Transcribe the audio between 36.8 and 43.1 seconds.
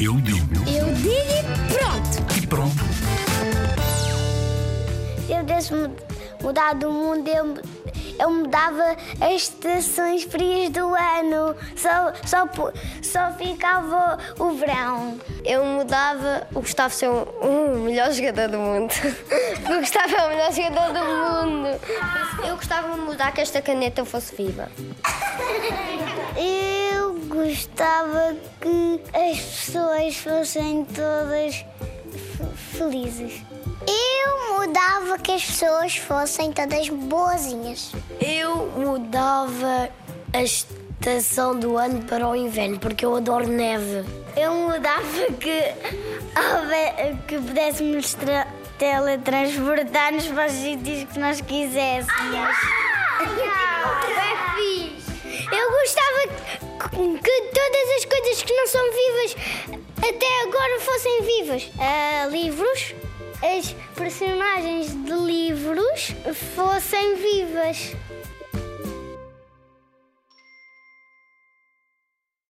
boazinhas. Eu mudava a estação do ano para o inverno, porque